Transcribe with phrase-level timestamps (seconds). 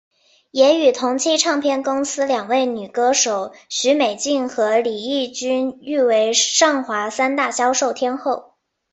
[0.49, 8.55] 也与同期唱片公司两位女歌手许美静和李翊君誉为上华三大销售天后。